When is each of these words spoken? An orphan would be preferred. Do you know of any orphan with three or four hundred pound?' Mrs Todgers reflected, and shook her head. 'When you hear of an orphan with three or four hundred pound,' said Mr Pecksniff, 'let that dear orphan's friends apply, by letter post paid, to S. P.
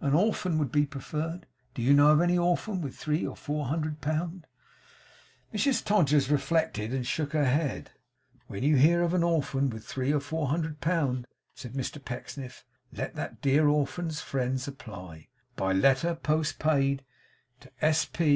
An 0.00 0.14
orphan 0.14 0.58
would 0.58 0.70
be 0.70 0.86
preferred. 0.86 1.44
Do 1.74 1.82
you 1.82 1.92
know 1.92 2.12
of 2.12 2.20
any 2.20 2.38
orphan 2.38 2.80
with 2.82 2.94
three 2.96 3.26
or 3.26 3.34
four 3.34 3.66
hundred 3.66 4.00
pound?' 4.00 4.46
Mrs 5.52 5.82
Todgers 5.82 6.30
reflected, 6.30 6.94
and 6.94 7.04
shook 7.04 7.32
her 7.32 7.46
head. 7.46 7.90
'When 8.46 8.62
you 8.62 8.76
hear 8.76 9.02
of 9.02 9.12
an 9.12 9.24
orphan 9.24 9.70
with 9.70 9.84
three 9.84 10.12
or 10.12 10.20
four 10.20 10.46
hundred 10.46 10.80
pound,' 10.80 11.26
said 11.56 11.72
Mr 11.72 11.98
Pecksniff, 12.00 12.64
'let 12.92 13.16
that 13.16 13.42
dear 13.42 13.66
orphan's 13.66 14.20
friends 14.20 14.68
apply, 14.68 15.26
by 15.56 15.72
letter 15.72 16.14
post 16.14 16.60
paid, 16.60 17.02
to 17.58 17.72
S. 17.80 18.04
P. 18.04 18.30